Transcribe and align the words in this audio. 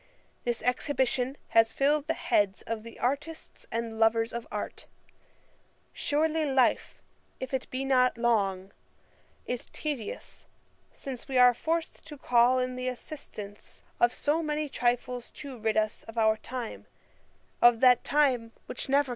This 0.45 0.63
Exhibition 0.63 1.37
has 1.49 1.73
filled 1.73 2.07
the 2.07 2.15
heads 2.15 2.63
of 2.63 2.81
the 2.81 2.99
Artists 2.99 3.67
and 3.71 3.99
lovers 3.99 4.33
of 4.33 4.47
art. 4.51 4.87
Surely 5.93 6.43
life, 6.43 7.03
if 7.39 7.53
it 7.53 7.69
be 7.69 7.85
not 7.85 8.17
long, 8.17 8.71
is 9.45 9.67
tedious, 9.71 10.47
since 10.91 11.27
we 11.27 11.37
are 11.37 11.53
forced 11.53 12.03
to 12.07 12.17
call 12.17 12.57
in 12.57 12.75
the 12.75 12.87
assistance 12.87 13.83
of 13.99 14.11
so 14.11 14.41
many 14.41 14.69
trifles 14.69 15.29
to 15.37 15.55
rid 15.59 15.77
us 15.77 16.01
of 16.07 16.17
our 16.17 16.35
time, 16.37 16.87
of 17.61 17.79
that 17.81 18.03
time 18.03 18.53
which 18.65 18.89
never 18.89 19.03
can 19.03 19.03
return. 19.03 19.07